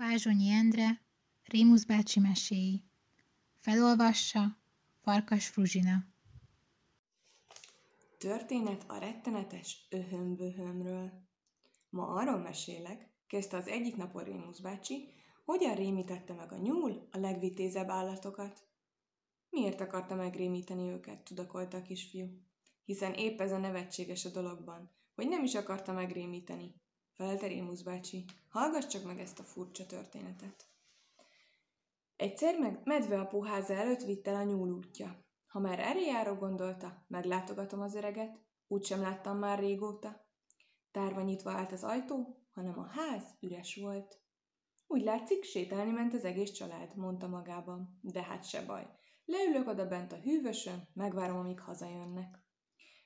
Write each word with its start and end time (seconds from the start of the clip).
Vázsonyi 0.00 0.50
Endre, 0.50 1.00
Rémusz 1.44 1.84
bácsi 1.84 2.20
meséi. 2.20 2.84
Felolvassa 3.58 4.58
Farkas 5.02 5.46
Fruzsina. 5.46 6.04
Történet 8.18 8.84
a 8.88 8.98
rettenetes 8.98 9.86
öhömböhömről. 9.90 11.10
Ma 11.90 12.06
arról 12.06 12.38
mesélek, 12.38 13.10
kezdte 13.26 13.56
az 13.56 13.66
egyik 13.66 13.96
napon 13.96 14.24
Rémusz 14.24 14.58
bácsi, 14.58 15.08
hogyan 15.44 15.74
rémítette 15.74 16.34
meg 16.34 16.52
a 16.52 16.58
nyúl 16.58 17.08
a 17.10 17.18
legvitézebb 17.18 17.88
állatokat. 17.88 18.68
Miért 19.50 19.80
akarta 19.80 20.14
megrémíteni 20.14 20.88
őket, 20.88 21.24
tudakolta 21.24 21.76
a 21.76 21.82
kisfiú. 21.82 22.26
Hiszen 22.84 23.12
épp 23.12 23.40
ez 23.40 23.52
a 23.52 23.58
nevetséges 23.58 24.24
a 24.24 24.30
dologban, 24.30 24.90
hogy 25.14 25.28
nem 25.28 25.44
is 25.44 25.54
akarta 25.54 25.92
megrémíteni, 25.92 26.74
felelte 27.20 27.46
Rémusz 27.46 27.82
bácsi. 27.82 28.24
Hallgass 28.48 28.86
csak 28.86 29.04
meg 29.04 29.20
ezt 29.20 29.38
a 29.38 29.42
furcsa 29.42 29.86
történetet. 29.86 30.66
Egyszer 32.16 32.58
meg 32.58 32.80
medve 32.84 33.20
a 33.20 33.46
háza 33.46 33.74
előtt 33.74 34.02
vitt 34.02 34.26
el 34.26 34.34
a 34.34 34.42
nyúl 34.42 34.70
útja. 34.70 35.24
Ha 35.46 35.58
már 35.58 35.78
erre 35.78 36.00
járó 36.00 36.34
gondolta, 36.34 37.04
meglátogatom 37.08 37.80
az 37.80 37.94
öreget, 37.94 38.38
úgysem 38.66 39.00
láttam 39.00 39.38
már 39.38 39.58
régóta. 39.58 40.28
Tárva 40.90 41.22
nyitva 41.22 41.50
állt 41.50 41.72
az 41.72 41.84
ajtó, 41.84 42.42
hanem 42.52 42.78
a 42.78 42.86
ház 42.86 43.22
üres 43.40 43.76
volt. 43.76 44.20
Úgy 44.86 45.02
látszik, 45.02 45.44
sétálni 45.44 45.90
ment 45.90 46.14
az 46.14 46.24
egész 46.24 46.50
család, 46.50 46.96
mondta 46.96 47.28
magában, 47.28 47.98
de 48.02 48.22
hát 48.22 48.48
se 48.48 48.64
baj. 48.64 48.86
Leülök 49.24 49.68
oda 49.68 49.88
bent 49.88 50.12
a 50.12 50.16
hűvösön, 50.16 50.88
megvárom, 50.92 51.36
amíg 51.36 51.60
hazajönnek. 51.60 52.44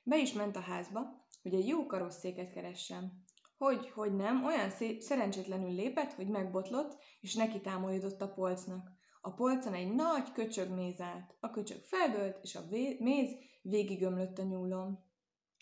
Be 0.03 0.17
is 0.17 0.33
ment 0.33 0.55
a 0.55 0.59
házba, 0.61 1.27
hogy 1.41 1.53
egy 1.53 1.67
jó 1.67 1.85
karosszéket 1.85 2.51
keressem. 2.51 3.23
Hogy, 3.57 3.89
hogy 3.89 4.15
nem, 4.15 4.45
olyan 4.45 4.69
szé- 4.69 5.01
szerencsétlenül 5.01 5.71
lépett, 5.71 6.13
hogy 6.13 6.27
megbotlott, 6.27 6.97
és 7.21 7.35
neki 7.35 7.61
támolyodott 7.61 8.21
a 8.21 8.33
polcnak. 8.33 8.91
A 9.21 9.33
polcon 9.33 9.73
egy 9.73 9.93
nagy 9.93 10.31
köcsög 10.31 10.69
méz 10.69 10.99
állt. 10.99 11.35
A 11.39 11.49
köcsög 11.49 11.81
feldőlt, 11.81 12.39
és 12.41 12.55
a 12.55 12.67
vé- 12.69 12.99
méz 12.99 13.29
végigömlött 13.61 14.37
a 14.37 14.43
nyúlom. 14.43 15.03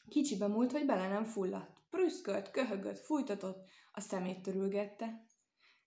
Kicsibe 0.09 0.47
múlt, 0.47 0.71
hogy 0.71 0.85
bele 0.85 1.07
nem 1.07 1.23
fulladt. 1.23 1.81
Prüszkölt, 1.89 2.51
köhögött, 2.51 2.99
fújtatott, 2.99 3.67
a 3.91 3.99
szemét 3.99 4.41
törülgette. 4.41 5.25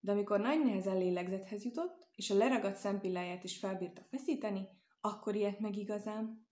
De 0.00 0.12
amikor 0.12 0.40
nagy 0.40 0.64
nehezen 0.64 0.98
lélegzethez 0.98 1.64
jutott, 1.64 2.06
és 2.14 2.30
a 2.30 2.36
leragadt 2.36 2.76
szempilláját 2.76 3.44
is 3.44 3.58
felbírta 3.58 4.02
feszíteni, 4.02 4.68
akkor 5.00 5.34
ilyet 5.34 5.58
meg 5.58 5.76
igazán. 5.76 6.46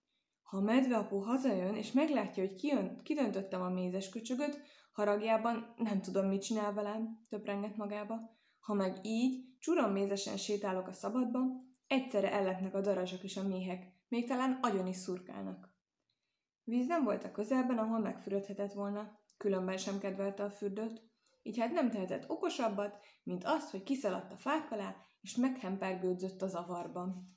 Ha 0.55 0.61
a 0.61 0.63
medveapó 0.63 1.19
hazajön, 1.19 1.75
és 1.75 1.93
meglátja, 1.93 2.43
hogy 2.43 2.55
kijön, 2.55 3.01
kidöntöttem 3.03 3.63
a 3.63 3.69
mézes 3.69 4.09
köcsögöt, 4.09 4.61
haragjában 4.93 5.75
nem 5.77 6.01
tudom, 6.01 6.27
mit 6.27 6.43
csinál 6.43 6.73
velem, 6.73 7.21
töprengett 7.29 7.77
magába. 7.77 8.15
Ha 8.61 8.75
meg 8.75 8.99
így, 9.03 9.45
mézesen 9.93 10.37
sétálok 10.37 10.89
a 10.89 10.93
szabadban, 10.93 11.77
egyszerre 11.87 12.33
ellepnek 12.33 12.75
a 12.75 12.81
darazsak 12.81 13.23
és 13.23 13.37
a 13.37 13.49
méhek, 13.49 13.87
még 14.09 14.29
talán 14.29 14.59
agyon 14.63 14.87
is 14.87 14.97
szurkálnak. 14.97 15.75
Víz 16.65 16.87
nem 16.87 17.05
volt 17.05 17.25
a 17.25 17.33
közelben, 17.33 17.79
ahol 17.79 17.99
megfürödhetett 17.99 18.73
volna, 18.73 19.19
különben 19.37 19.77
sem 19.77 19.99
kedvelte 19.99 20.45
a 20.45 20.51
fürdőt, 20.51 21.03
így 21.43 21.59
hát 21.59 21.73
nem 21.73 21.91
tehetett 21.91 22.31
okosabbat, 22.31 22.99
mint 23.23 23.45
azt, 23.45 23.71
hogy 23.71 23.83
kiszaladt 23.83 24.33
a 24.33 24.37
fák 24.37 24.71
alá, 24.71 24.97
és 25.21 25.37
meghempergődzött 25.37 26.43
az 26.43 26.55
avarban. 26.55 27.35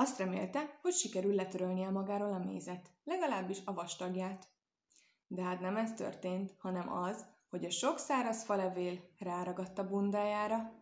Azt 0.00 0.18
remélte, 0.18 0.78
hogy 0.82 0.92
sikerül 0.92 1.34
letörölnie 1.34 1.90
magáról 1.90 2.32
a 2.32 2.44
mézet, 2.44 2.90
legalábbis 3.04 3.58
a 3.64 3.72
vastagját. 3.72 4.48
De 5.26 5.42
hát 5.42 5.60
nem 5.60 5.76
ez 5.76 5.92
történt, 5.92 6.54
hanem 6.58 6.92
az, 6.92 7.26
hogy 7.50 7.64
a 7.64 7.70
sok 7.70 7.98
száraz 7.98 8.44
falevél 8.44 8.98
ráragadt 9.18 9.78
a 9.78 9.88
bundájára. 9.88 10.72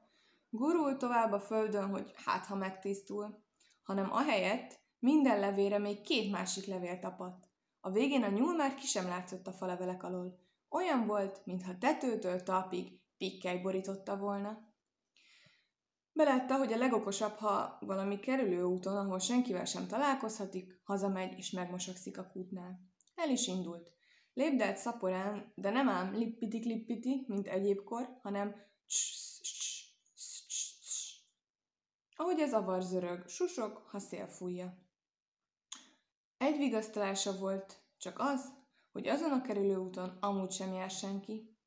Gurul 0.51 0.97
tovább 0.97 1.33
a 1.33 1.41
földön, 1.41 1.91
hogy 1.91 2.13
hát 2.25 2.47
ha 2.47 2.55
megtisztul, 2.55 3.45
hanem 3.83 4.13
ahelyett 4.13 4.81
minden 4.99 5.41
levére 5.41 5.79
még 5.79 6.01
két 6.01 6.31
másik 6.31 6.67
levél 6.67 6.99
tapadt. 6.99 7.49
A 7.81 7.91
végén 7.91 8.23
a 8.23 8.29
nyúl 8.29 8.57
már 8.57 8.75
ki 8.75 8.87
sem 8.87 9.09
látszott 9.09 9.47
a 9.47 9.53
falevelek 9.53 10.03
alól. 10.03 10.39
Olyan 10.69 11.07
volt, 11.07 11.41
mintha 11.45 11.79
tetőtől 11.79 12.43
talpig 12.43 13.01
pikkely 13.17 13.59
borította 13.59 14.17
volna. 14.17 14.68
Belátta, 16.19 16.57
hogy 16.57 16.73
a 16.73 16.77
legokosabb, 16.77 17.37
ha 17.37 17.79
valami 17.81 18.19
kerülő 18.19 18.63
úton, 18.63 18.97
ahol 18.97 19.19
senkivel 19.19 19.65
sem 19.65 19.87
találkozhatik, 19.87 20.81
hazamegy 20.85 21.39
és 21.39 21.51
megmosakszik 21.51 22.19
a 22.19 22.31
kútnál. 22.33 22.81
El 23.15 23.31
is 23.31 23.47
indult. 23.47 23.91
Lépdelt 24.33 24.77
szaporán, 24.77 25.53
de 25.55 25.71
nem 25.71 25.89
ám 25.89 26.15
lippiti-klippiti, 26.15 27.25
mint 27.29 27.47
egyébkor, 27.47 28.19
hanem 28.23 28.55
ahogy 32.17 32.41
ez 32.41 32.55
avar 32.55 32.83
zörög, 32.83 33.29
susok, 33.29 33.77
ha 33.77 33.99
szél 33.99 34.27
fújja. 34.27 34.79
Egy 36.37 36.57
vigasztalása 36.57 37.39
volt, 37.39 37.83
csak 37.99 38.19
az, 38.19 38.53
hogy 38.93 39.09
azon 39.09 39.33
a 39.33 39.43
kerülő 39.43 39.77
úton 39.77 40.17
amúgy 40.21 40.51
sem 40.51 40.73
jár 40.73 40.91
senki. 40.91 41.58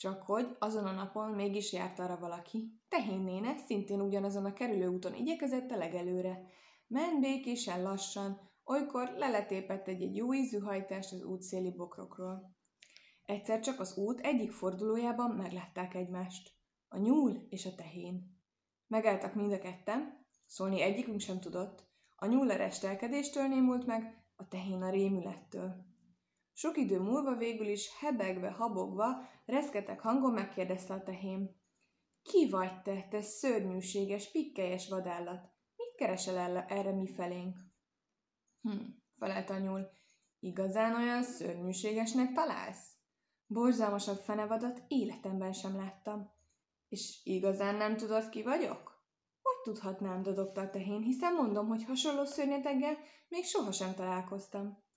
Csak 0.00 0.22
hogy 0.22 0.56
azon 0.58 0.86
a 0.86 0.92
napon 0.92 1.30
mégis 1.30 1.72
járt 1.72 1.98
arra 1.98 2.18
valaki. 2.18 2.80
Tehén 2.88 3.20
néne 3.20 3.56
szintén 3.66 4.00
ugyanazon 4.00 4.44
a 4.44 4.52
kerülő 4.52 4.86
úton 4.86 5.14
igyekezett 5.14 5.70
a 5.70 5.76
legelőre. 5.76 6.42
Ment 6.86 7.20
békésen 7.20 7.82
lassan, 7.82 8.50
olykor 8.64 9.12
leletépett 9.16 9.88
egy-egy 9.88 10.16
jó 10.16 10.34
ízű 10.34 10.58
hajtást 10.58 11.12
az 11.12 11.22
útszéli 11.22 11.70
bokrokról. 11.70 12.56
Egyszer 13.24 13.60
csak 13.60 13.80
az 13.80 13.96
út 13.96 14.20
egyik 14.20 14.50
fordulójában 14.50 15.30
meglátták 15.30 15.94
egymást. 15.94 16.50
A 16.88 16.98
nyúl 16.98 17.46
és 17.48 17.66
a 17.66 17.74
tehén. 17.74 18.40
Megálltak 18.86 19.34
mind 19.34 19.52
a 19.52 19.58
ketten, 19.58 20.26
szólni 20.46 20.82
egyikünk 20.82 21.20
sem 21.20 21.40
tudott. 21.40 21.88
A 22.16 22.26
nyúl 22.26 22.50
a 22.50 22.56
restelkedéstől 22.56 23.46
némult 23.46 23.86
meg, 23.86 24.24
a 24.36 24.48
tehén 24.48 24.82
a 24.82 24.90
rémülettől. 24.90 25.89
Sok 26.60 26.76
idő 26.76 27.00
múlva 27.00 27.36
végül 27.36 27.66
is 27.66 27.98
hebegve, 27.98 28.50
habogva, 28.50 29.28
reszketek 29.46 30.00
hangon 30.00 30.32
megkérdezte 30.32 30.94
a 30.94 31.02
tehém. 31.02 31.50
Ki 32.22 32.48
vagy 32.50 32.82
te, 32.82 33.06
te 33.10 33.22
szörnyűséges, 33.22 34.30
pikkelyes 34.30 34.88
vadállat? 34.88 35.50
Mit 35.76 35.94
keresel 35.96 36.36
el 36.36 36.56
erre 36.56 36.92
mi 36.92 37.06
felénk? 37.06 37.56
Hm, 38.62 38.80
felelt 39.18 39.50
a 39.50 39.58
nyúl. 39.58 39.90
Igazán 40.40 40.94
olyan 40.94 41.22
szörnyűségesnek 41.22 42.32
találsz? 42.32 42.92
Borzalmasabb 43.46 44.18
fenevadat 44.18 44.82
életemben 44.88 45.52
sem 45.52 45.76
láttam. 45.76 46.30
És 46.88 47.20
igazán 47.24 47.74
nem 47.74 47.96
tudod, 47.96 48.28
ki 48.28 48.42
vagyok? 48.42 49.02
Hogy 49.42 49.62
tudhatnám, 49.62 50.22
dodogta 50.22 50.60
a 50.60 50.70
tehén, 50.70 51.02
hiszen 51.02 51.34
mondom, 51.34 51.68
hogy 51.68 51.84
hasonló 51.84 52.24
szörnyeteggel 52.24 52.96
még 53.28 53.44
sohasem 53.44 53.94
találkoztam. 53.94 54.88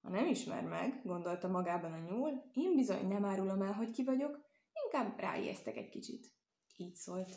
Ha 0.00 0.08
nem 0.08 0.26
ismer 0.26 0.62
meg, 0.62 1.00
gondolta 1.04 1.48
magában 1.48 1.92
a 1.92 1.98
nyúl, 1.98 2.42
én 2.54 2.74
bizony 2.74 3.08
nem 3.08 3.24
árulom 3.24 3.62
el, 3.62 3.72
hogy 3.72 3.90
ki 3.90 4.04
vagyok, 4.04 4.40
inkább 4.84 5.18
ráijesztek 5.18 5.76
egy 5.76 5.88
kicsit. 5.88 6.32
Így 6.76 6.94
szólt. 6.94 7.30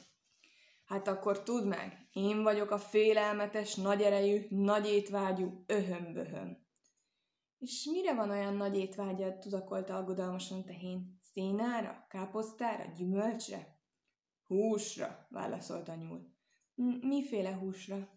Hát 0.85 1.07
akkor 1.07 1.43
tudd 1.43 1.63
meg, 1.63 2.07
én 2.11 2.43
vagyok 2.43 2.71
a 2.71 2.77
félelmetes, 2.77 3.75
nagy 3.75 4.01
erejű, 4.01 4.45
nagy 4.49 4.87
étvágyú, 4.87 5.63
öhömböhöm. 5.67 6.57
És 7.57 7.87
mire 7.91 8.13
van 8.13 8.29
olyan 8.29 8.53
nagy 8.53 8.77
étvágyad, 8.77 9.37
tudakolta 9.37 9.95
aggodalmasan 9.95 10.63
tehén? 10.65 11.19
Szénára, 11.21 12.05
káposztára, 12.09 12.91
gyümölcsre? 12.97 13.77
Húsra, 14.43 15.27
válaszolt 15.29 15.87
a 15.87 15.95
nyúl. 15.95 16.33
Miféle 17.01 17.55
húsra? 17.55 18.09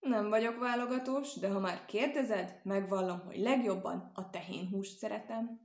Nem 0.00 0.28
vagyok 0.28 0.58
válogatós, 0.58 1.34
de 1.34 1.48
ha 1.48 1.58
már 1.58 1.84
kérdezed, 1.84 2.60
megvallom, 2.62 3.20
hogy 3.20 3.38
legjobban 3.38 4.10
a 4.14 4.30
tehénhúst 4.30 4.98
szeretem. 4.98 5.60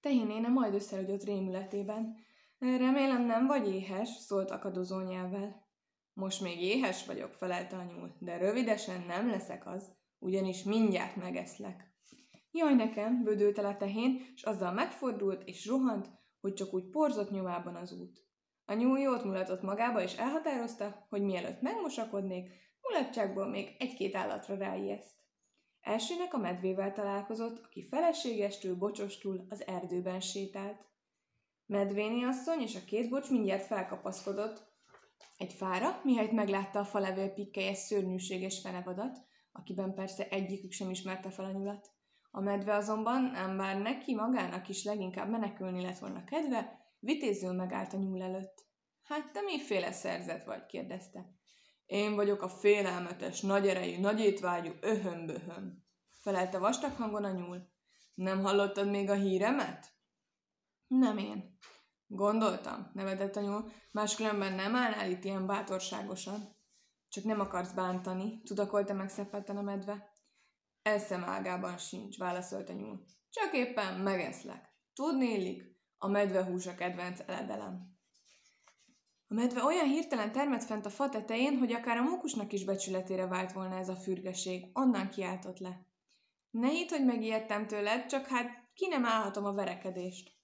Tehénéne 0.00 0.48
majd 0.48 0.74
összerögyött 0.74 1.24
rémületében. 1.24 2.16
Remélem 2.58 3.26
nem 3.26 3.46
vagy 3.46 3.68
éhes, 3.74 4.08
szólt 4.08 4.50
akadozó 4.50 5.00
nyelvvel. 5.00 5.66
Most 6.12 6.40
még 6.40 6.62
éhes 6.62 7.06
vagyok, 7.06 7.32
felelte 7.32 7.76
a 7.76 7.82
nyúl, 7.82 8.16
de 8.18 8.36
rövidesen 8.36 9.04
nem 9.06 9.28
leszek 9.30 9.66
az, 9.66 9.92
ugyanis 10.18 10.62
mindjárt 10.62 11.16
megeszlek. 11.16 11.92
Jaj 12.50 12.74
nekem, 12.74 13.22
bődült 13.22 13.58
el 13.58 13.64
a 13.64 13.76
tehén, 13.76 14.20
és 14.34 14.42
azzal 14.42 14.72
megfordult 14.72 15.42
és 15.44 15.66
rohant, 15.66 16.10
hogy 16.40 16.54
csak 16.54 16.74
úgy 16.74 16.84
porzott 16.84 17.30
nyomában 17.30 17.74
az 17.74 17.92
út. 17.92 18.26
A 18.64 18.74
nyúl 18.74 18.98
jót 18.98 19.24
mulatott 19.24 19.62
magába, 19.62 20.02
és 20.02 20.16
elhatározta, 20.16 21.06
hogy 21.08 21.22
mielőtt 21.22 21.60
megmosakodnék, 21.60 22.67
mulatságból 22.88 23.46
még 23.46 23.76
egy-két 23.78 24.16
állatra 24.16 24.56
ráijeszt. 24.56 25.16
Elsőnek 25.80 26.34
a 26.34 26.38
medvével 26.38 26.92
találkozott, 26.92 27.64
aki 27.64 27.82
feleségestül, 27.82 28.76
bocsostul 28.76 29.46
az 29.48 29.66
erdőben 29.66 30.20
sétált. 30.20 30.86
Medvéni 31.66 32.24
asszony 32.24 32.60
és 32.60 32.74
a 32.74 32.84
két 32.86 33.08
bocs 33.08 33.30
mindjárt 33.30 33.64
felkapaszkodott 33.64 34.66
egy 35.36 35.52
fára, 35.52 36.00
mihelyt 36.04 36.32
meglátta 36.32 36.78
a 36.78 36.84
falevél 36.84 37.28
pikkelyes 37.28 37.78
szörnyűséges 37.78 38.60
fenevadat, 38.60 39.18
akiben 39.52 39.94
persze 39.94 40.28
egyikük 40.28 40.72
sem 40.72 40.90
ismerte 40.90 41.30
fel 41.30 41.44
a 41.44 41.52
nyulat. 41.52 41.90
A 42.30 42.40
medve 42.40 42.74
azonban, 42.74 43.34
ám 43.34 43.56
bár 43.56 43.78
neki 43.78 44.14
magának 44.14 44.68
is 44.68 44.84
leginkább 44.84 45.30
menekülni 45.30 45.82
lett 45.82 45.98
volna 45.98 46.24
kedve, 46.24 46.86
Vitézül 47.00 47.52
megállt 47.52 47.92
a 47.92 47.96
nyúl 47.96 48.22
előtt. 48.22 48.66
Hát 49.02 49.32
te 49.32 49.40
miféle 49.40 49.92
szerzet 49.92 50.44
vagy? 50.44 50.66
kérdezte. 50.66 51.37
Én 51.88 52.14
vagyok 52.14 52.42
a 52.42 52.48
félelmetes, 52.48 53.40
nagyerejű, 53.40 54.00
nagyétvágyú, 54.00 54.72
öhömböhöm, 54.80 55.84
felelte 56.10 56.58
vastag 56.58 56.92
hangon 56.92 57.24
a 57.24 57.30
nyúl. 57.30 57.70
Nem 58.14 58.42
hallottad 58.42 58.90
még 58.90 59.10
a 59.10 59.14
híremet? 59.14 59.86
Nem 60.86 61.18
én. 61.18 61.58
Gondoltam, 62.06 62.90
nevetett 62.94 63.36
a 63.36 63.40
nyúl, 63.40 63.72
máskülönben 63.92 64.52
nem 64.52 64.74
állnál 64.74 65.10
itt 65.10 65.24
ilyen 65.24 65.46
bátorságosan. 65.46 66.56
Csak 67.08 67.24
nem 67.24 67.40
akarsz 67.40 67.72
bántani, 67.72 68.42
tudakolta 68.42 68.94
meg 68.94 69.08
szeppetten 69.08 69.56
a 69.56 69.62
medve. 69.62 70.12
Eszem 70.82 71.24
ágában 71.24 71.78
sincs, 71.78 72.18
válaszolt 72.18 72.68
a 72.68 72.72
nyúl. 72.72 73.04
Csak 73.30 73.52
éppen 73.52 74.00
megeszlek. 74.00 74.76
Tudni 74.94 75.26
illik, 75.26 75.76
a 75.98 76.08
medvehús 76.08 76.66
a 76.66 76.74
kedvenc 76.74 77.20
eledelem. 77.26 77.97
A 79.30 79.34
medve 79.34 79.62
olyan 79.62 79.86
hirtelen 79.86 80.32
termett 80.32 80.62
fent 80.62 80.86
a 80.86 80.90
fa 80.90 81.08
tetején, 81.08 81.58
hogy 81.58 81.72
akár 81.72 81.96
a 81.96 82.02
mókusnak 82.02 82.52
is 82.52 82.64
becsületére 82.64 83.26
vált 83.26 83.52
volna 83.52 83.78
ez 83.78 83.88
a 83.88 83.96
fürgeség. 83.96 84.66
Onnan 84.72 85.08
kiáltott 85.08 85.58
le. 85.58 85.86
Ne 86.50 86.68
hidd, 86.68 86.88
hogy 86.88 87.04
megijedtem 87.04 87.66
tőled, 87.66 88.06
csak 88.06 88.26
hát 88.26 88.68
ki 88.74 88.86
nem 88.86 89.04
állhatom 89.04 89.44
a 89.44 89.52
verekedést. 89.52 90.36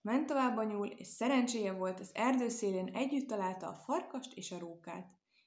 Ment 0.00 0.26
tovább 0.26 0.56
a 0.56 0.62
nyúl, 0.62 0.86
és 0.86 1.06
szerencséje 1.06 1.72
volt, 1.72 2.00
az 2.00 2.10
erdő 2.14 2.48
szélén 2.48 2.90
együtt 2.94 3.28
találta 3.28 3.68
a 3.68 3.74
farkast 3.74 4.34
és 4.34 4.52
a 4.52 4.58
rókát. 4.58 5.06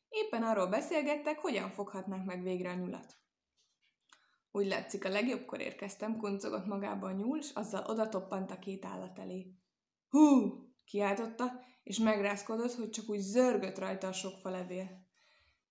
Éppen 0.10 0.44
arról 0.44 0.68
beszélgettek, 0.68 1.40
hogyan 1.40 1.70
foghatnák 1.70 2.26
meg 2.26 2.44
végre 2.44 2.70
a 2.70 2.74
nyulat. 2.74 3.18
Úgy 4.52 4.68
látszik, 4.68 5.06
a 5.06 5.10
legjobbkor 5.10 5.62
érkeztem, 5.62 6.18
kuncogott 6.18 6.66
magába 6.66 7.08
a 7.08 7.12
nyúl, 7.12 7.38
és 7.38 7.52
azzal 7.54 7.86
oda 7.86 8.10
toppant 8.10 8.52
a 8.52 8.60
két 8.60 8.86
állat 8.86 9.20
elé. 9.20 9.54
Hú! 10.10 10.54
Kiáltotta, 10.86 11.64
és 11.84 11.98
megrázkodott, 11.98 12.74
hogy 12.74 12.90
csak 12.90 13.10
úgy 13.10 13.20
zörgött 13.20 13.80
rajta 13.80 14.08
a 14.08 14.14
sok 14.14 14.42
levél. 14.44 14.90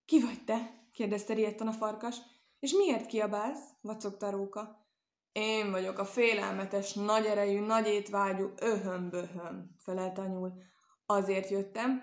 Ki 0.05 0.21
vagy 0.21 0.45
te? 0.45 0.89
kérdezte 0.93 1.35
riedten 1.35 1.67
a 1.67 1.73
farkas. 1.73 2.17
És 2.59 2.73
miért 2.73 3.07
kiabálsz? 3.07 3.69
vacogta 3.81 4.31
róka. 4.31 4.89
Én 5.33 5.71
vagyok 5.71 5.99
a 5.99 6.05
félelmetes, 6.05 6.93
nagy 6.93 7.25
erejű, 7.25 7.61
nagy 7.61 7.87
étvágyú, 7.87 8.53
öhömböhöm, 8.57 9.75
felelte 9.79 10.23
a 10.23 10.27
nyúl. 10.27 10.53
Azért 11.07 11.49
jöttem, 11.49 12.03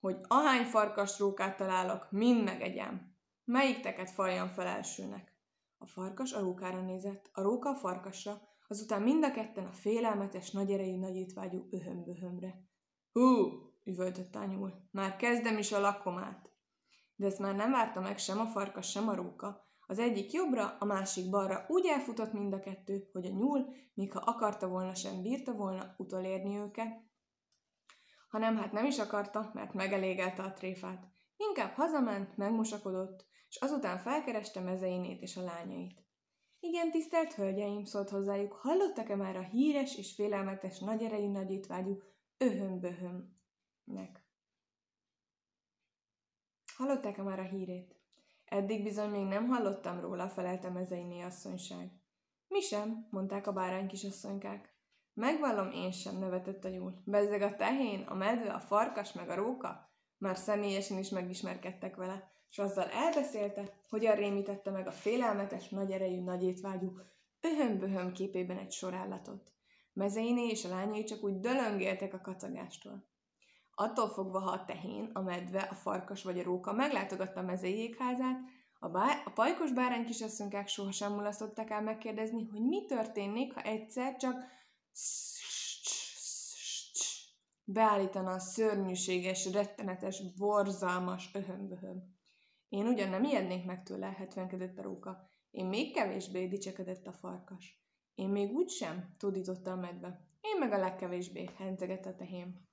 hogy 0.00 0.16
ahány 0.28 0.64
farkas 0.64 1.18
rókát 1.18 1.56
találok, 1.56 2.10
mind 2.10 2.44
megegyem. 2.44 3.16
Melyik 3.44 3.80
teket 3.80 4.10
faljam 4.10 4.48
fel 4.48 4.66
elsőnek? 4.66 5.32
A 5.78 5.86
farkas 5.86 6.32
a 6.32 6.40
rókára 6.40 6.80
nézett, 6.80 7.30
a 7.32 7.42
róka 7.42 7.68
a 7.68 7.74
farkasra, 7.74 8.40
azután 8.68 9.02
mind 9.02 9.24
a 9.24 9.30
ketten 9.30 9.66
a 9.66 9.72
félelmetes, 9.72 10.50
nagy 10.50 10.72
erejű, 10.72 10.96
nagy 10.96 11.16
étvágyú 11.16 11.68
öhömböhömre. 11.70 12.54
Hú, 13.12 13.50
üvöltött 13.84 14.34
a 14.34 14.44
nyúl, 14.44 14.88
már 14.90 15.16
kezdem 15.16 15.58
is 15.58 15.72
a 15.72 15.80
lakomát. 15.80 16.50
De 17.16 17.26
ezt 17.26 17.38
már 17.38 17.54
nem 17.54 17.70
várta 17.70 18.00
meg 18.00 18.18
sem 18.18 18.38
a 18.38 18.46
farkas, 18.46 18.90
sem 18.90 19.08
a 19.08 19.14
róka. 19.14 19.68
Az 19.86 19.98
egyik 19.98 20.32
jobbra, 20.32 20.76
a 20.78 20.84
másik 20.84 21.30
balra 21.30 21.64
úgy 21.68 21.86
elfutott 21.86 22.32
mind 22.32 22.52
a 22.52 22.60
kettő, 22.60 23.08
hogy 23.12 23.26
a 23.26 23.30
nyúl, 23.30 23.66
még 23.94 24.12
ha 24.12 24.18
akarta 24.18 24.68
volna, 24.68 24.94
sem 24.94 25.22
bírta 25.22 25.52
volna 25.52 25.94
utolérni 25.98 26.56
őket, 26.56 27.02
hanem 28.28 28.56
hát 28.56 28.72
nem 28.72 28.84
is 28.84 28.98
akarta, 28.98 29.50
mert 29.52 29.72
megelégelte 29.72 30.42
a 30.42 30.52
tréfát. 30.52 31.06
Inkább 31.36 31.74
hazament, 31.74 32.36
megmosakodott, 32.36 33.26
és 33.48 33.56
azután 33.56 33.98
felkereste 33.98 34.60
mezeinét 34.60 35.22
és 35.22 35.36
a 35.36 35.42
lányait. 35.42 36.03
Igen, 36.66 36.90
tisztelt 36.90 37.32
hölgyeim, 37.32 37.84
szólt 37.84 38.10
hozzájuk, 38.10 38.52
hallottak-e 38.52 39.16
már 39.16 39.36
a 39.36 39.42
híres 39.42 39.96
és 39.96 40.14
félelmetes 40.14 40.78
nagyerejű 40.78 41.30
nagyítvágyú 41.30 42.02
öhömböhömnek? 42.38 44.24
Hallották-e 46.76 47.22
már 47.22 47.38
a 47.38 47.42
hírét? 47.42 47.96
Eddig 48.44 48.82
bizony 48.82 49.10
még 49.10 49.24
nem 49.24 49.48
hallottam 49.48 50.00
róla, 50.00 50.28
felelte 50.28 50.70
mezeiné 50.70 51.20
asszonyság. 51.20 51.90
Mi 52.48 52.60
sem, 52.60 53.06
mondták 53.10 53.46
a 53.46 53.52
bárány 53.52 53.86
kisasszonykák. 53.86 54.74
Megvallom 55.14 55.70
én 55.70 55.90
sem, 55.90 56.18
nevetett 56.18 56.64
a 56.64 56.68
nyúl. 56.68 57.02
Bezzeg 57.04 57.42
a 57.42 57.56
tehén, 57.56 58.02
a 58.02 58.14
medve, 58.14 58.52
a 58.52 58.60
farkas 58.60 59.12
meg 59.12 59.28
a 59.28 59.34
róka. 59.34 59.90
Már 60.18 60.36
személyesen 60.36 60.98
is 60.98 61.08
megismerkedtek 61.08 61.96
vele, 61.96 62.32
és 62.54 62.60
azzal 62.60 62.88
elbeszélte, 62.88 63.72
hogyan 63.88 64.14
rémítette 64.14 64.70
meg 64.70 64.86
a 64.86 64.92
félelmetes, 64.92 65.68
nagy 65.68 65.90
erejű, 65.90 66.20
nagy 66.20 66.44
étvágyú, 66.44 66.98
öhömböhöm 67.40 68.12
képében 68.12 68.58
egy 68.58 68.72
sorállatot. 68.72 69.52
Mezeiné 69.92 70.46
és 70.46 70.64
a 70.64 70.68
lányai 70.68 71.04
csak 71.04 71.22
úgy 71.22 71.38
dölöngéltek 71.38 72.14
a 72.14 72.20
kacagástól. 72.20 73.04
Attól 73.74 74.08
fogva, 74.08 74.38
ha 74.38 74.50
a 74.50 74.64
tehén, 74.64 75.10
a 75.12 75.20
medve, 75.20 75.60
a 75.60 75.74
farkas 75.74 76.22
vagy 76.22 76.38
a 76.38 76.42
róka 76.42 76.72
meglátogatta 76.72 77.40
a 77.40 77.44
mezei 77.44 77.94
házát, 77.98 78.38
a, 78.78 78.88
bá- 78.88 79.26
a 79.26 79.30
pajkos 79.30 79.72
bárány 79.72 80.04
kisasszonyák 80.04 80.68
sohasem 80.68 81.12
mulasztották 81.12 81.70
el 81.70 81.82
megkérdezni, 81.82 82.48
hogy 82.50 82.60
mi 82.60 82.86
történnék, 82.86 83.54
ha 83.54 83.60
egyszer 83.60 84.16
csak 84.16 84.44
beállítana 87.64 88.32
a 88.32 88.38
szörnyűséges, 88.38 89.52
rettenetes, 89.52 90.34
borzalmas 90.36 91.30
öhömböhöm. 91.32 92.13
Én 92.74 92.86
ugyan 92.86 93.08
nem 93.08 93.24
ijednék 93.24 93.64
meg 93.64 93.82
tőle, 93.82 94.06
hetvenkedett 94.06 94.78
a 94.78 94.82
róka. 94.82 95.30
Én 95.50 95.66
még 95.66 95.92
kevésbé 95.92 96.46
dicsekedett 96.46 97.06
a 97.06 97.12
farkas. 97.12 97.82
Én 98.14 98.28
még 98.28 98.50
úgy 98.50 98.68
sem, 98.68 99.14
tudította 99.18 99.70
a 99.70 99.76
medve. 99.76 100.28
Én 100.40 100.58
meg 100.58 100.72
a 100.72 100.78
legkevésbé, 100.78 101.50
hencegett 101.56 102.06
a 102.06 102.14
tehém. 102.14 102.68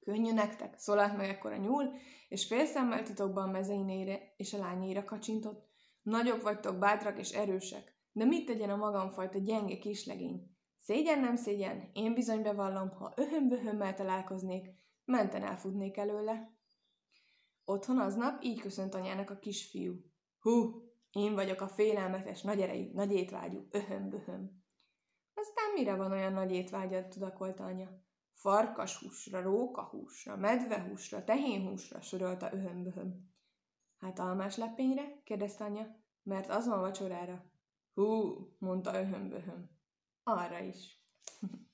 Könnyű 0.00 0.32
nektek, 0.32 0.78
szólalt 0.78 1.16
meg 1.16 1.28
ekkor 1.28 1.52
a 1.52 1.56
nyúl, 1.56 1.92
és 2.28 2.46
félszemmel 2.46 3.02
titokban 3.02 3.48
a 3.48 3.50
mezeinére 3.50 4.34
és 4.36 4.52
a 4.52 4.58
lányéra 4.58 5.04
kacsintott. 5.04 5.68
Nagyok 6.02 6.42
vagytok, 6.42 6.78
bátrak 6.78 7.18
és 7.18 7.30
erősek, 7.30 7.94
de 8.12 8.24
mit 8.24 8.46
tegyen 8.46 8.70
a 8.70 8.76
magamfajta 8.76 9.38
gyenge 9.38 9.78
kislegény? 9.78 10.56
Szégyen 10.76 11.20
nem 11.20 11.36
szégyen, 11.36 11.90
én 11.92 12.14
bizony 12.14 12.42
bevallom, 12.42 12.90
ha 12.90 13.12
öhömböhömmel 13.16 13.94
találkoznék, 13.94 14.68
menten 15.04 15.42
elfutnék 15.42 15.96
előle. 15.96 16.58
Otthon 17.70 17.98
aznap 17.98 18.42
így 18.42 18.60
köszönt 18.60 18.94
anyának 18.94 19.30
a 19.30 19.38
kisfiú. 19.38 19.94
Hú, 20.38 20.82
én 21.10 21.34
vagyok 21.34 21.60
a 21.60 21.68
félelmetes, 21.68 22.42
nagy 22.42 22.60
erejű, 22.60 22.90
nagy 22.92 23.12
étvágyú, 23.12 23.66
öhömböhöm. 23.70 24.64
Aztán 25.34 25.72
mire 25.74 25.96
van 25.96 26.12
olyan 26.12 26.32
nagy 26.32 26.52
étvágyad, 26.52 27.08
tudakolta 27.08 27.64
anya? 27.64 27.88
Farkashúsra, 28.32 29.42
rókahúsra, 29.42 30.36
medvehúsra, 30.36 31.24
tehénhúsra, 31.24 32.00
sorolta 32.00 32.52
öhömböhöm. 32.52 33.32
Hát 33.98 34.18
almás 34.18 34.56
lepényre? 34.56 35.20
kérdezte 35.24 35.64
anya, 35.64 35.86
mert 36.22 36.48
az 36.48 36.66
van 36.66 36.80
vacsorára. 36.80 37.50
Hú, 37.94 38.34
mondta 38.58 39.00
öhömböhöm. 39.00 39.70
Arra 40.22 40.58
is. 40.58 41.04